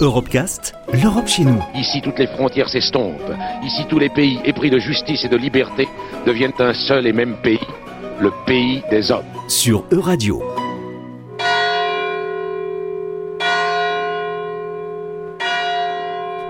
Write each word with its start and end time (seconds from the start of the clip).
Europecast, 0.00 0.74
l'Europe 0.92 1.26
chez 1.26 1.44
nous. 1.44 1.62
Ici, 1.74 2.00
toutes 2.00 2.18
les 2.18 2.26
frontières 2.26 2.68
s'estompent. 2.68 3.32
Ici, 3.64 3.84
tous 3.88 3.98
les 3.98 4.08
pays 4.08 4.38
épris 4.44 4.70
de 4.70 4.78
justice 4.78 5.24
et 5.24 5.28
de 5.28 5.36
liberté 5.36 5.88
deviennent 6.26 6.52
un 6.58 6.74
seul 6.74 7.06
et 7.06 7.12
même 7.12 7.36
pays, 7.42 7.60
le 8.20 8.30
pays 8.46 8.82
des 8.90 9.10
hommes. 9.10 9.24
Sur 9.48 9.84
Euradio. 9.90 10.42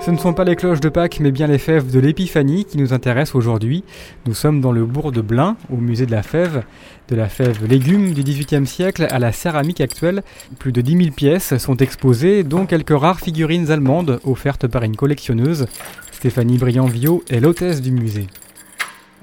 Ce 0.05 0.11
ne 0.11 0.17
sont 0.17 0.35
pas 0.35 0.43
les 0.43 0.57
cloches 0.57 0.81
de 0.81 0.89
Pâques, 0.89 1.21
mais 1.21 1.31
bien 1.31 1.47
les 1.47 1.59
fèves 1.59 1.93
de 1.93 2.01
l'Épiphanie 2.01 2.65
qui 2.65 2.77
nous 2.77 2.93
intéressent 2.93 3.37
aujourd'hui. 3.37 3.85
Nous 4.27 4.35
sommes 4.35 4.61
dans 4.61 4.73
le 4.73 4.85
bourg 4.85 5.13
de 5.13 5.21
Blain, 5.21 5.57
au 5.73 5.77
musée 5.77 6.07
de 6.07 6.11
la 6.11 6.25
fève. 6.25 6.65
De 7.07 7.15
la 7.15 7.29
fève 7.29 7.65
légumes 7.69 8.13
du 8.13 8.25
XVIIIe 8.25 8.67
siècle 8.67 9.07
à 9.09 9.21
la 9.21 9.31
céramique 9.31 9.81
actuelle, 9.81 10.25
plus 10.59 10.73
de 10.73 10.81
10 10.81 10.97
000 11.05 11.15
pièces 11.15 11.57
sont 11.57 11.77
exposées, 11.77 12.43
dont 12.43 12.67
quelques 12.67 12.99
rares 12.99 13.21
figurines 13.21 13.71
allemandes 13.71 14.19
offertes 14.25 14.67
par 14.67 14.83
une 14.83 14.97
collectionneuse. 14.97 15.67
Stéphanie 16.11 16.59
Briand-Viau 16.59 17.23
est 17.31 17.39
l'hôtesse 17.39 17.81
du 17.81 17.93
musée. 17.93 18.27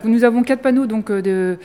Nous 0.06 0.24
avons 0.24 0.44
quatre 0.44 0.62
panneaux 0.62 0.88
euh, 1.10 1.58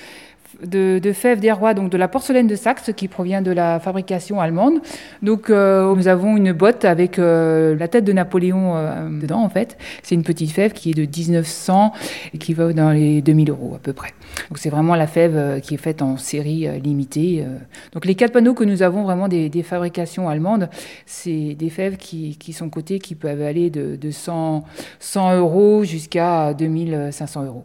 de 0.66 1.12
fèves 1.12 1.40
des 1.40 1.52
rois, 1.52 1.74
donc 1.74 1.90
de 1.90 1.96
la 1.96 2.08
porcelaine 2.08 2.46
de 2.46 2.56
Saxe 2.56 2.90
qui 2.96 3.08
provient 3.08 3.42
de 3.42 3.50
la 3.50 3.80
fabrication 3.80 4.40
allemande. 4.40 4.80
Donc 5.22 5.50
euh, 5.50 5.94
nous 5.94 6.08
avons 6.08 6.36
une 6.36 6.52
botte 6.52 6.84
avec 6.84 7.18
euh, 7.18 7.76
la 7.76 7.88
tête 7.88 8.04
de 8.04 8.12
Napoléon 8.12 8.76
euh, 8.76 9.08
dedans 9.08 9.42
en 9.42 9.48
fait. 9.48 9.76
C'est 10.02 10.14
une 10.14 10.22
petite 10.22 10.50
fève 10.50 10.72
qui 10.72 10.90
est 10.90 10.94
de 10.94 11.02
1900 11.02 11.92
et 12.32 12.38
qui 12.38 12.54
va 12.54 12.72
dans 12.72 12.90
les 12.90 13.22
2000 13.22 13.50
euros 13.50 13.72
à 13.74 13.78
peu 13.78 13.92
près. 13.92 14.10
Donc 14.48 14.58
c'est 14.58 14.70
vraiment 14.70 14.94
la 14.94 15.06
fève 15.06 15.60
qui 15.60 15.74
est 15.74 15.78
faite 15.78 16.02
en 16.02 16.16
série 16.16 16.68
limitée. 16.80 17.44
Donc 17.92 18.04
les 18.04 18.14
quatre 18.14 18.32
panneaux 18.32 18.54
que 18.54 18.64
nous 18.64 18.82
avons 18.82 19.04
vraiment 19.04 19.28
des, 19.28 19.50
fabrications 19.62 20.28
allemandes, 20.28 20.68
c'est 21.06 21.54
des 21.54 21.70
fèves 21.70 21.96
qui, 21.96 22.52
sont 22.52 22.68
cotées 22.68 22.98
qui 22.98 23.14
peuvent 23.14 23.42
aller 23.42 23.70
de, 23.70 23.96
de 23.96 24.10
100, 24.10 24.64
100 24.98 25.36
euros 25.38 25.84
jusqu'à 25.84 26.52
2500 26.54 27.44
euros. 27.44 27.64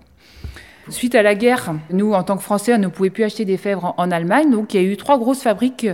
Suite 0.89 1.13
à 1.13 1.21
la 1.21 1.35
guerre, 1.35 1.75
nous, 1.91 2.13
en 2.13 2.23
tant 2.23 2.35
que 2.35 2.41
Français, 2.41 2.73
on 2.73 2.79
ne 2.79 2.87
pouvait 2.87 3.11
plus 3.11 3.23
acheter 3.23 3.45
des 3.45 3.57
fèves 3.57 3.79
en, 3.83 4.11
Allemagne. 4.11 4.49
Donc, 4.49 4.73
il 4.73 4.81
y 4.81 4.83
a 4.83 4.87
eu 4.87 4.97
trois 4.97 5.19
grosses 5.19 5.43
fabriques 5.43 5.87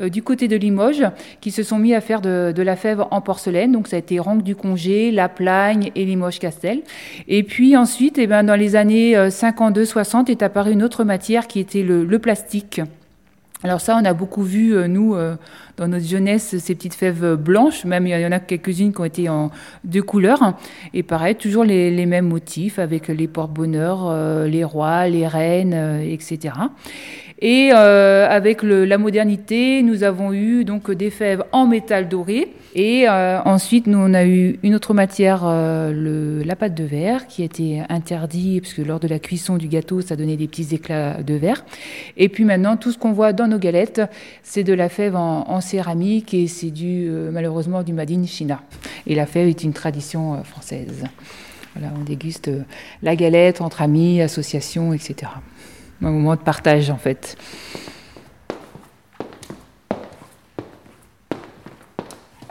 euh, 0.00 0.08
du 0.08 0.22
côté 0.22 0.48
de 0.48 0.56
Limoges 0.56 1.04
qui 1.40 1.52
se 1.52 1.62
sont 1.62 1.78
mis 1.78 1.94
à 1.94 2.00
faire 2.00 2.20
de, 2.20 2.52
la 2.56 2.74
fève 2.74 3.04
en 3.12 3.20
porcelaine. 3.20 3.70
Donc, 3.70 3.86
ça 3.86 3.96
a 3.96 3.98
été 4.00 4.18
Ranque 4.18 4.42
du 4.42 4.56
Congé, 4.56 5.12
La 5.12 5.28
Plagne 5.28 5.92
et 5.94 6.04
Limoges-Castel. 6.04 6.82
Et 7.28 7.44
puis 7.44 7.76
ensuite, 7.76 8.18
eh 8.18 8.26
ben, 8.26 8.42
dans 8.42 8.56
les 8.56 8.74
années 8.74 9.14
52-60, 9.14 10.16
euh, 10.16 10.32
est 10.32 10.42
apparue 10.42 10.72
une 10.72 10.82
autre 10.82 11.04
matière 11.04 11.46
qui 11.46 11.60
était 11.60 11.82
le 11.82 12.18
plastique. 12.18 12.80
Alors 13.62 13.82
ça, 13.82 13.98
on 14.00 14.04
a 14.06 14.14
beaucoup 14.14 14.42
vu, 14.42 14.74
euh, 14.74 14.88
nous, 14.88 15.14
euh, 15.14 15.36
dans 15.76 15.86
notre 15.86 16.06
jeunesse, 16.06 16.56
ces 16.56 16.74
petites 16.74 16.94
fèves 16.94 17.34
blanches, 17.34 17.84
même 17.84 18.06
il 18.06 18.18
y 18.18 18.26
en 18.26 18.32
a 18.32 18.40
quelques-unes 18.40 18.92
qui 18.92 19.00
ont 19.00 19.04
été 19.04 19.28
en 19.28 19.50
deux 19.84 20.02
couleurs, 20.02 20.54
et 20.94 21.02
pareil, 21.02 21.34
toujours 21.34 21.64
les, 21.64 22.06
mêmes 22.06 22.26
motifs, 22.26 22.78
avec 22.78 23.08
les 23.08 23.28
porte-bonheur, 23.28 24.08
euh, 24.08 24.46
les 24.46 24.64
rois, 24.64 25.08
les 25.08 25.26
reines, 25.26 25.74
etc. 26.02 26.54
Et 27.42 27.70
euh, 27.72 28.28
avec 28.28 28.62
la 28.62 28.98
modernité, 28.98 29.82
nous 29.82 30.02
avons 30.02 30.32
eu 30.34 30.64
donc 30.64 30.90
des 30.90 31.08
fèves 31.08 31.42
en 31.52 31.66
métal 31.66 32.08
doré. 32.08 32.52
Et 32.74 33.08
euh, 33.08 33.40
ensuite, 33.44 33.86
nous 33.86 33.98
on 33.98 34.12
a 34.12 34.26
eu 34.26 34.58
une 34.62 34.74
autre 34.74 34.92
matière, 34.92 35.42
euh, 35.44 36.44
la 36.44 36.54
pâte 36.54 36.74
de 36.74 36.84
verre, 36.84 37.26
qui 37.26 37.42
était 37.42 37.82
interdit 37.88 38.60
parce 38.60 38.74
que 38.74 38.82
lors 38.82 39.00
de 39.00 39.08
la 39.08 39.18
cuisson 39.18 39.56
du 39.56 39.68
gâteau, 39.68 40.02
ça 40.02 40.16
donnait 40.16 40.36
des 40.36 40.48
petits 40.48 40.74
éclats 40.74 41.22
de 41.22 41.34
verre. 41.34 41.64
Et 42.18 42.28
puis 42.28 42.44
maintenant, 42.44 42.76
tout 42.76 42.92
ce 42.92 42.98
qu'on 42.98 43.12
voit 43.12 43.32
dans 43.32 43.48
nos 43.48 43.58
galettes, 43.58 44.02
c'est 44.42 44.62
de 44.62 44.74
la 44.74 44.90
fève 44.90 45.16
en, 45.16 45.48
en 45.48 45.62
céramique 45.62 46.34
et 46.34 46.46
c'est 46.46 46.70
du 46.70 47.10
malheureusement 47.32 47.82
du 47.82 47.94
Made 47.94 48.10
in 48.10 48.26
China. 48.26 48.60
Et 49.06 49.14
la 49.14 49.24
fève 49.24 49.48
est 49.48 49.64
une 49.64 49.72
tradition 49.72 50.44
française. 50.44 51.04
Voilà, 51.74 51.92
on 51.98 52.04
déguste 52.04 52.50
la 53.02 53.16
galette 53.16 53.62
entre 53.62 53.80
amis, 53.80 54.20
associations, 54.20 54.92
etc 54.92 55.30
un 56.02 56.10
moment 56.10 56.36
de 56.36 56.40
partage 56.40 56.90
en 56.90 56.96
fait. 56.96 57.36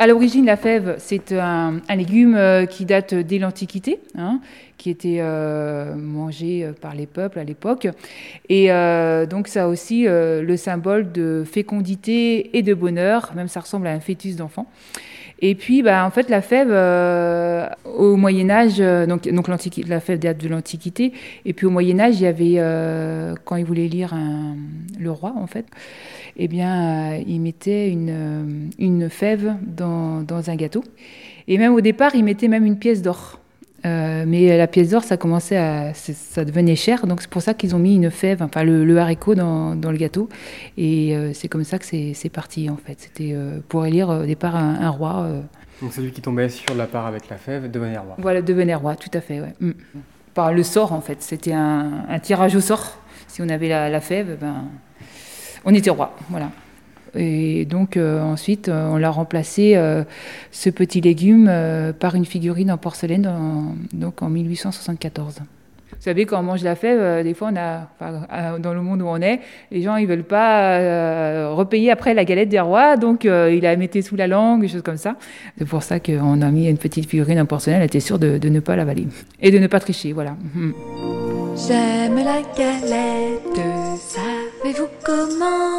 À 0.01 0.07
l'origine, 0.07 0.45
la 0.45 0.55
fève, 0.55 0.95
c'est 0.97 1.33
un, 1.33 1.81
légume 1.93 2.33
euh, 2.35 2.65
qui 2.65 2.85
date 2.85 3.13
dès 3.13 3.37
l'Antiquité, 3.37 3.99
hein, 4.17 4.39
qui 4.77 4.89
était 4.89 5.17
euh, 5.19 5.93
mangé 5.93 6.63
euh, 6.63 6.71
par 6.71 6.95
les 6.95 7.05
peuples 7.05 7.37
à 7.37 7.43
l'époque. 7.43 7.85
Et 8.47 8.69
donc, 9.29 9.49
ça 9.49 9.65
a 9.65 9.67
aussi 9.67 10.05
le 10.07 10.55
symbole 10.55 11.11
de 11.11 11.43
fécondité 11.45 12.57
et 12.57 12.61
de 12.61 12.73
bonheur, 12.73 13.33
même 13.35 13.49
ça 13.49 13.59
ressemble 13.59 13.87
à 13.87 13.91
un 13.91 13.99
fœtus 13.99 14.37
d'enfant. 14.37 14.67
Et 15.41 15.55
puis, 15.55 15.81
bah, 15.81 16.05
en 16.05 16.11
fait, 16.11 16.29
la 16.29 16.41
fève, 16.41 16.69
euh, 16.71 17.67
au 17.97 18.17
Moyen 18.17 18.49
Âge, 18.49 18.77
euh, 18.79 19.05
donc, 19.05 19.25
la 19.87 19.99
fève 19.99 20.19
date 20.19 20.37
de 20.37 20.49
l'Antiquité, 20.49 21.13
et 21.45 21.53
puis 21.53 21.65
au 21.65 21.69
Moyen 21.69 21.99
Âge, 21.99 22.19
il 22.19 22.23
y 22.23 22.27
avait, 22.27 22.55
euh, 22.57 23.35
quand 23.45 23.55
il 23.55 23.65
voulait 23.65 23.87
lire 23.87 24.13
le 24.99 25.11
roi, 25.11 25.33
en 25.37 25.47
fait, 25.47 25.65
eh 26.35 26.47
bien, 26.47 27.15
il 27.15 27.39
mettait 27.39 27.89
une, 27.89 29.09
fève 29.09 29.55
dans, 29.65 30.21
dans 30.21 30.49
un 30.49 30.55
gâteau. 30.55 30.83
Et 31.47 31.57
même 31.57 31.73
au 31.73 31.81
départ, 31.81 32.15
il 32.15 32.23
mettait 32.23 32.49
même 32.49 32.65
une 32.65 32.77
pièce 32.77 33.01
d'or. 33.01 33.38
Euh, 34.19 34.25
mais 34.27 34.57
la 34.57 34.67
pièce 34.67 34.89
d'or, 34.89 35.03
ça 35.03 35.17
commençait 35.17 35.57
à, 35.57 35.93
ça 35.93 36.45
devenait 36.45 36.75
cher, 36.75 37.07
donc 37.07 37.21
c'est 37.21 37.29
pour 37.29 37.41
ça 37.41 37.53
qu'ils 37.53 37.75
ont 37.75 37.79
mis 37.79 37.95
une 37.95 38.11
fève, 38.11 38.41
enfin 38.41 38.63
le, 38.63 38.97
haricot 38.97 39.35
dans, 39.35 39.75
dans, 39.75 39.91
le 39.91 39.97
gâteau, 39.97 40.29
et 40.77 41.15
euh, 41.15 41.31
c'est 41.33 41.47
comme 41.47 41.63
ça 41.63 41.79
que 41.79 41.85
c'est 41.85 42.29
parti 42.31 42.69
en 42.69 42.77
fait. 42.77 42.95
C'était 42.99 43.31
euh, 43.33 43.59
pour 43.67 43.85
élire 43.85 44.09
au 44.09 44.25
départ 44.25 44.55
un, 44.55 44.89
roi. 44.89 45.27
Donc 45.81 45.93
celui 45.93 46.11
qui 46.11 46.21
tombait 46.21 46.49
sur 46.49 46.75
la 46.75 46.85
part 46.85 47.05
avec 47.05 47.29
la 47.29 47.37
fève 47.37 47.69
devenait 47.69 47.97
roi. 47.97 48.15
Voilà, 48.17 48.41
devenait 48.41 48.75
roi, 48.75 48.95
tout 48.95 49.11
à 49.13 49.21
fait. 49.21 49.39
Ouais. 49.39 49.53
Mm. 49.59 49.71
Par 50.33 50.53
le 50.53 50.63
sort 50.63 50.93
en 50.93 51.01
fait, 51.01 51.21
c'était 51.21 51.53
un, 51.53 52.05
un, 52.07 52.19
tirage 52.19 52.55
au 52.55 52.61
sort. 52.61 52.97
Si 53.27 53.41
on 53.41 53.49
avait 53.49 53.69
la, 53.69 53.89
la 53.89 54.01
fève, 54.01 54.37
ben 54.39 54.65
on 55.65 55.73
était 55.73 55.89
roi, 55.89 56.15
voilà. 56.29 56.49
Et 57.15 57.65
donc 57.65 57.97
euh, 57.97 58.21
ensuite, 58.21 58.69
euh, 58.69 58.89
on 58.89 58.97
l'a 58.97 59.09
remplacé, 59.09 59.73
euh, 59.75 60.03
ce 60.51 60.69
petit 60.69 61.01
légume, 61.01 61.51
par 61.99 62.15
une 62.15 62.25
figurine 62.25 62.71
en 62.71 62.77
porcelaine 62.77 63.29
donc 63.93 64.21
en 64.21 64.29
1874. 64.29 65.39
Vous 65.91 66.05
savez, 66.05 66.25
quand 66.25 66.39
on 66.39 66.43
mange 66.43 66.63
la 66.63 66.75
fève, 66.75 67.23
des 67.23 67.33
fois, 67.33 67.49
on 67.51 67.57
a, 67.57 68.59
dans 68.59 68.73
le 68.73 68.81
monde 68.81 69.01
où 69.01 69.07
on 69.07 69.19
est, 69.21 69.41
les 69.71 69.81
gens 69.81 69.97
ils 69.97 70.07
veulent 70.07 70.23
pas 70.23 71.49
repayer 71.49 71.91
après 71.91 72.13
la 72.13 72.23
galette 72.23 72.49
des 72.49 72.59
rois, 72.59 72.95
donc 72.95 73.25
il 73.25 73.59
la 73.61 73.75
mettait 73.75 74.01
sous 74.01 74.15
la 74.15 74.27
langue, 74.27 74.61
des 74.61 74.69
choses 74.69 74.83
comme 74.83 74.97
ça. 74.97 75.15
C'est 75.57 75.67
pour 75.67 75.83
ça 75.83 75.99
qu'on 75.99 76.41
a 76.41 76.51
mis 76.51 76.69
une 76.69 76.77
petite 76.77 77.09
figurine 77.09 77.41
en 77.41 77.45
porcelaine, 77.45 77.79
elle 77.79 77.87
était 77.87 77.99
sûre 77.99 78.19
de, 78.19 78.37
de 78.37 78.49
ne 78.49 78.59
pas 78.61 78.75
l'avaler 78.75 79.07
et 79.41 79.51
de 79.51 79.57
ne 79.57 79.67
pas 79.67 79.79
tricher, 79.79 80.13
voilà. 80.13 80.35
J'aime 81.67 82.15
la 82.15 82.41
galette, 82.55 83.59
savez-vous 83.97 84.87
comment 85.03 85.78